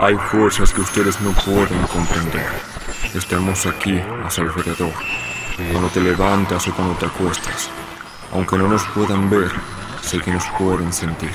[0.00, 2.46] Hay fuerzas que ustedes no pueden comprender.
[3.16, 4.92] Estamos aquí a su alrededor.
[5.72, 7.68] Cuando te levantas o cuando te acuestas.
[8.32, 9.50] Aunque no nos puedan ver,
[10.00, 11.30] sé que nos pueden sentir.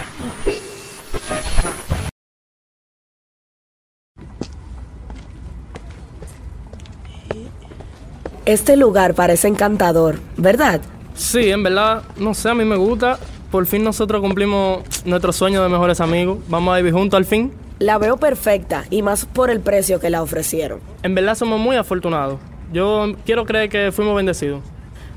[8.46, 10.80] Este lugar parece encantador, ¿verdad?
[11.16, 13.20] Sí, en verdad, no sé, a mí me gusta.
[13.52, 16.38] Por fin nosotros cumplimos nuestro sueño de mejores amigos.
[16.48, 17.52] Vamos a vivir juntos al fin.
[17.84, 20.80] La veo perfecta y más por el precio que la ofrecieron.
[21.02, 22.40] En verdad somos muy afortunados.
[22.72, 24.62] Yo quiero creer que fuimos bendecidos.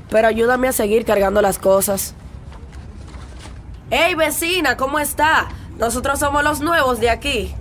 [0.09, 2.13] Pero ayúdame a seguir cargando las cosas.
[3.89, 4.75] ¡Hey vecina!
[4.75, 5.47] ¿Cómo está?
[5.79, 7.53] Nosotros somos los nuevos de aquí.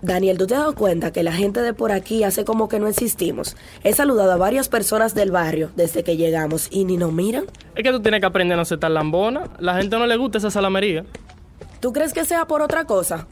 [0.00, 2.80] Daniel, ¿tú te has dado cuenta que la gente de por aquí hace como que
[2.80, 3.56] no existimos?
[3.84, 7.44] He saludado a varias personas del barrio desde que llegamos y ni nos miran.
[7.76, 9.44] Es que tú tienes que aprender a no ser tan lambona.
[9.60, 11.04] La gente no le gusta esa salamería.
[11.82, 13.26] ¿Tú crees que sea por otra cosa?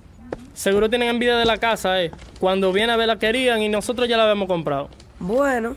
[0.54, 2.10] Seguro tienen envidia de la casa, eh.
[2.40, 4.88] Cuando viene a ver la querían y nosotros ya la habíamos comprado.
[5.20, 5.76] Bueno,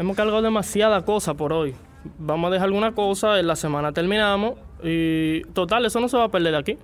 [0.00, 1.76] Hemos cargado demasiada cosa por hoy.
[2.18, 6.24] Vamos a dejar alguna cosa, en la semana terminamos y total, eso no se va
[6.24, 6.78] a perder de aquí.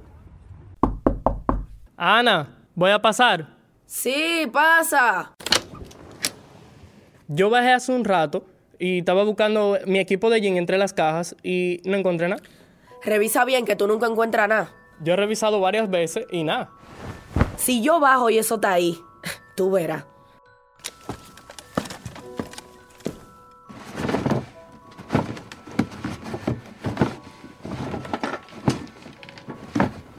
[1.96, 3.48] Ana, voy a pasar.
[3.86, 5.32] sí, pasa.
[7.26, 8.44] Yo bajé hace un rato
[8.78, 12.42] y estaba buscando mi equipo de gym entre las cajas y no encontré nada.
[13.06, 14.72] Revisa bien que tú nunca encuentras nada.
[15.00, 16.70] Yo he revisado varias veces y nada.
[17.56, 19.00] Si yo bajo y eso está ahí,
[19.54, 20.04] tú verás.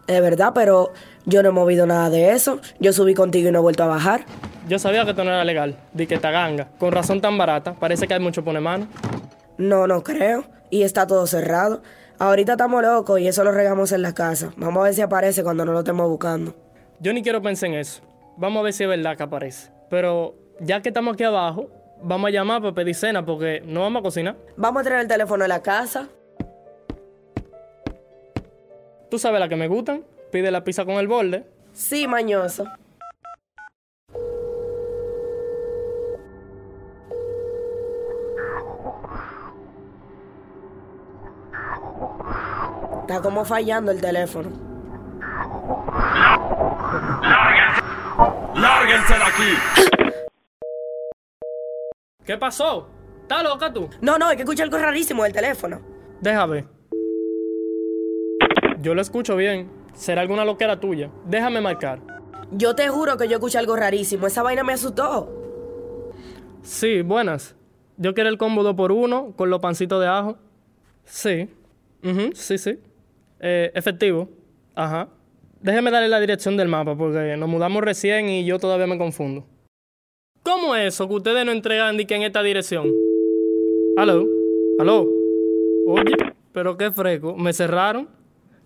[0.08, 0.94] Es verdad, pero
[1.26, 2.62] yo no he movido nada de eso.
[2.80, 4.24] Yo subí contigo y no he vuelto a bajar.
[4.70, 7.74] Yo sabía que esto no era legal, di que esta ganga, con razón tan barata,
[7.74, 8.88] parece que hay mucho pone mano.
[9.58, 10.46] No, no creo.
[10.70, 11.82] Y está todo cerrado.
[12.20, 14.52] Ahorita estamos locos y eso lo regamos en la casa.
[14.58, 16.56] Vamos a ver si aparece cuando no lo estemos buscando.
[17.00, 18.02] Yo ni quiero pensar en eso.
[18.38, 19.72] Vamos a ver si es verdad que aparece.
[19.90, 21.70] Pero ya que estamos aquí abajo,
[22.02, 24.36] vamos a llamar para pedir cena porque no vamos a cocinar.
[24.56, 26.08] Vamos a traer el teléfono a la casa.
[29.12, 31.46] Tú sabes la que me gustan, pide la pizza con el borde.
[31.72, 32.66] Sí, mañoso.
[43.28, 44.50] Como fallando el teléfono.
[48.56, 50.14] ¡Lárguense de aquí!
[52.24, 52.88] ¿Qué pasó?
[53.24, 53.90] ¿Estás loca tú?
[54.00, 55.82] No, no, hay que escuchar algo rarísimo del teléfono.
[56.22, 56.66] Déjame.
[58.80, 59.70] Yo lo escucho bien.
[59.94, 61.10] Será alguna loquera tuya.
[61.26, 62.00] Déjame marcar.
[62.52, 64.28] Yo te juro que yo escuché algo rarísimo.
[64.28, 66.14] Esa vaina me asustó.
[66.62, 67.58] Sí, buenas.
[67.98, 70.38] Yo quiero el combo 2 por uno con los pancitos de ajo.
[71.04, 71.54] Sí.
[72.06, 72.80] Ujú, sí, sí.
[73.40, 74.30] Eh, efectivo.
[74.76, 75.10] Ajá.
[75.62, 79.46] Déjeme darle la dirección del mapa porque nos mudamos recién y yo todavía me confundo.
[80.44, 82.88] ¿Cómo es eso que ustedes no entregan ni que en esta dirección?
[83.98, 84.26] ¿Aló?
[84.80, 85.08] ¿Aló?
[85.88, 86.16] Oye,
[86.54, 87.36] pero qué fresco.
[87.36, 88.08] ¿Me cerraron?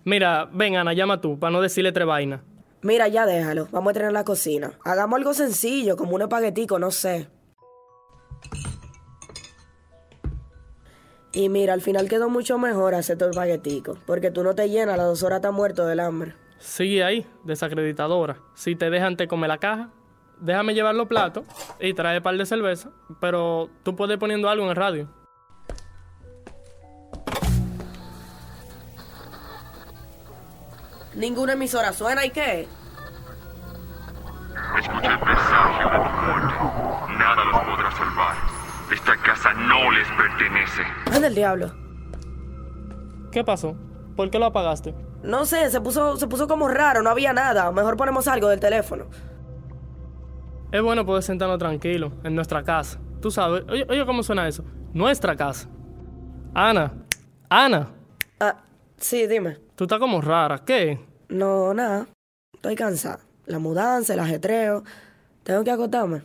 [0.03, 2.41] Mira, ven Ana, llama tú, para no decirle tres vainas.
[2.81, 3.67] Mira, ya déjalo.
[3.71, 4.73] Vamos a tener la cocina.
[4.83, 7.27] Hagamos algo sencillo, como un espaguetico, no sé.
[11.33, 14.95] Y mira, al final quedó mucho mejor hacer tu espaguetico, porque tú no te llenas,
[14.95, 16.35] a las dos horas estás muerto del hambre.
[16.57, 18.37] Sigue ahí, desacreditadora.
[18.53, 19.89] Si te dejan te come la caja,
[20.39, 21.45] déjame llevar los platos
[21.79, 22.89] y trae un par de cerveza,
[23.21, 25.07] pero tú puedes ir poniendo algo en el radio.
[31.15, 32.67] Ninguna emisora suena, ¿y qué?
[34.79, 36.53] Escucha el presagio de tu muerte.
[37.17, 38.35] Nada los podrá salvar.
[38.91, 40.81] Esta casa no les pertenece.
[41.11, 41.71] ¿Dónde el diablo?
[43.31, 43.75] ¿Qué pasó?
[44.15, 44.93] ¿Por qué lo apagaste?
[45.23, 47.71] No sé, se puso, se puso como raro, no había nada.
[47.71, 49.05] Mejor ponemos algo del teléfono.
[50.71, 52.99] Es bueno poder sentarnos tranquilo en nuestra casa.
[53.21, 54.63] Tú sabes, oye, oye cómo suena eso.
[54.93, 55.69] Nuestra casa.
[56.53, 56.91] Ana,
[57.49, 57.89] Ana,
[58.39, 58.57] Ah,
[58.97, 59.57] sí, dime.
[59.75, 60.59] tú estás como rara.
[60.65, 60.99] ¿Qué?
[61.29, 62.07] No, nada.
[62.53, 63.19] Estoy cansada.
[63.45, 64.83] La mudanza, el ajetreo.
[65.43, 66.23] Tengo que acostarme.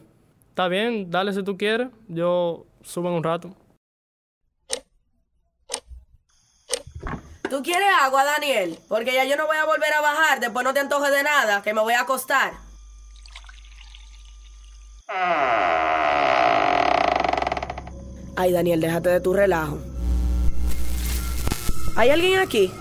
[0.57, 1.89] Está bien, dale si tú quieres.
[2.09, 3.55] Yo subo en un rato.
[7.51, 8.79] ¿Tú quieres agua, Daniel?
[8.89, 10.41] Porque ya yo no voy a volver a bajar.
[10.41, 12.55] Después no te antojes de nada, que me voy a acostar.
[18.35, 19.79] Ay, Daniel, déjate de tu relajo.
[21.97, 22.73] ¿Hay alguien aquí?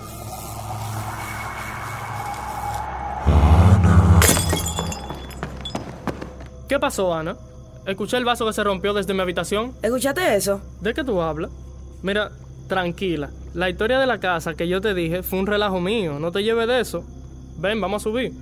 [6.70, 7.36] ¿Qué pasó, Ana?
[7.86, 9.74] Escuché el vaso que se rompió desde mi habitación.
[9.82, 10.60] ¿Escuchaste eso?
[10.80, 11.50] ¿De qué tú hablas?
[12.02, 12.32] Mira,
[12.68, 13.30] Tranquila.
[13.54, 16.18] La historia de la casa que yo te dije fue un relajo mío.
[16.18, 17.04] No te lleves de eso.
[17.58, 18.32] Ven, vamos a subir.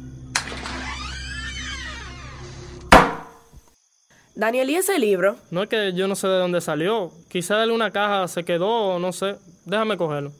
[4.34, 5.36] Daniel, ¿y ese libro?
[5.50, 7.12] No es que yo no sé de dónde salió.
[7.28, 9.36] Quizá de una caja se quedó, no sé.
[9.64, 10.32] Déjame cogerlo.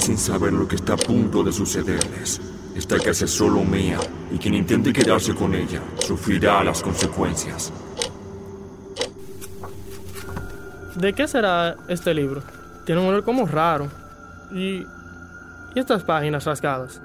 [0.00, 2.40] Sin saber lo que está a punto de sucederles.
[2.74, 3.98] Esta casa es solo mía,
[4.32, 7.70] y quien intente quedarse con ella sufrirá las consecuencias.
[10.96, 12.42] ¿De qué será este libro?
[12.86, 13.88] Tiene un olor como raro.
[14.52, 14.86] Y.
[15.74, 17.00] ¿Y estas páginas rasgadas?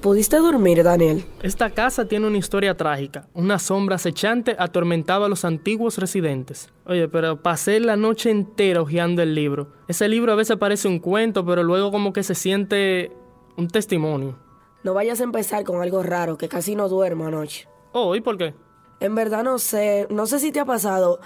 [0.00, 1.24] ¿Pudiste dormir, Daniel?
[1.42, 3.26] Esta casa tiene una historia trágica.
[3.32, 6.70] Una sombra acechante atormentaba a los antiguos residentes.
[6.84, 9.68] Oye, pero pasé la noche entera hojeando el libro.
[9.88, 13.10] Ese libro a veces parece un cuento, pero luego como que se siente
[13.56, 14.38] un testimonio.
[14.84, 17.66] No vayas a empezar con algo raro, que casi no duermo anoche.
[17.92, 18.54] Oh, ¿y por qué?
[19.00, 21.20] En verdad no sé, no sé si te ha pasado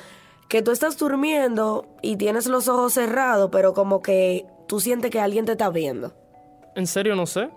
[0.48, 5.20] que tú estás durmiendo y tienes los ojos cerrados, pero como que tú sientes que
[5.20, 6.12] alguien te está viendo.
[6.74, 7.50] En serio no sé.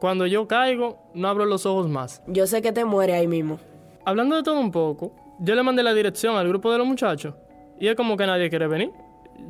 [0.00, 2.22] Cuando yo caigo, no abro los ojos más.
[2.26, 3.58] Yo sé que te muere ahí mismo.
[4.04, 7.34] Hablando de todo un poco, yo le mandé la dirección al grupo de los muchachos
[7.80, 8.90] y es como que nadie quiere venir.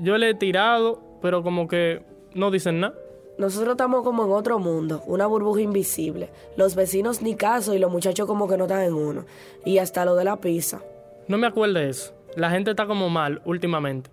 [0.00, 2.04] Yo le he tirado, pero como que
[2.34, 2.94] no dicen nada.
[3.38, 6.30] Nosotros estamos como en otro mundo, una burbuja invisible.
[6.56, 9.26] Los vecinos ni caso y los muchachos como que no están en uno.
[9.64, 10.80] Y hasta lo de la pizza.
[11.28, 12.14] No me acuerdo de eso.
[12.34, 14.10] La gente está como mal últimamente.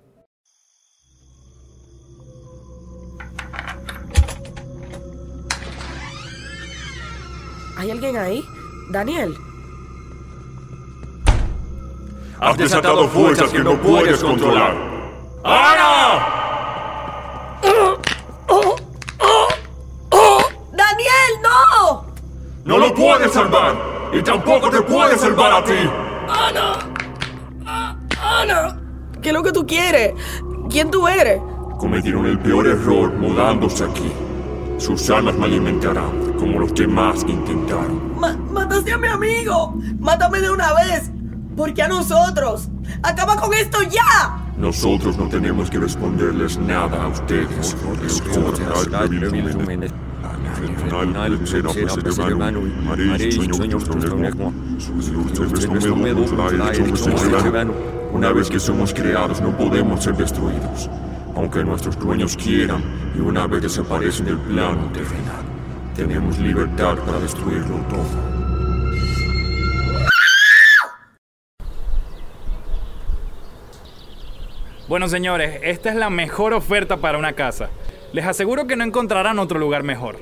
[7.83, 8.47] ¿Hay alguien ahí?
[8.91, 9.35] Daniel.
[12.39, 14.73] Has desatado fuerzas que no puedes controlar.
[15.43, 16.25] ¡Ana!
[20.71, 22.05] ¡Daniel, no!
[22.63, 23.75] ¡No lo puedes salvar!
[24.13, 25.89] ¡Y tampoco te puedes salvar a ti!
[26.29, 26.79] ¡Ana!
[28.21, 28.79] ¡Ana!
[29.21, 30.13] ¿Qué es lo que tú quieres?
[30.69, 31.41] ¿Quién tú eres?
[31.77, 34.09] Cometieron el peor error mudándose aquí.
[34.83, 38.19] Sus almas me alimentarán, como los demás intentaron.
[38.19, 39.75] Ma- ¡Mataste a mi amigo!
[39.99, 41.09] ¡Mátame de una vez!
[41.55, 42.67] ¿Por qué a nosotros?
[43.01, 44.37] ¡Acaba con esto ya!
[44.57, 47.77] Nosotros no tenemos que responderles nada a ustedes.
[58.13, 60.89] Una vez que somos creados no podemos ser destruidos,
[61.35, 62.83] aunque nuestros dueños quieran
[63.15, 65.43] y una vez desaparecen del plano terrenal.
[65.95, 68.43] Tenemos libertad para destruirlo todo.
[74.87, 77.69] Bueno, señores, esta es la mejor oferta para una casa.
[78.11, 80.17] Les aseguro que no encontrarán otro lugar mejor.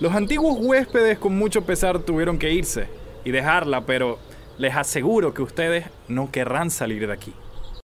[0.00, 2.88] Los antiguos huéspedes con mucho pesar tuvieron que irse
[3.24, 4.18] y dejarla, pero
[4.58, 7.32] les aseguro que ustedes no querrán salir de aquí.